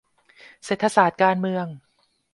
[0.63, 1.65] เศรษฐศาสตร์การเมือง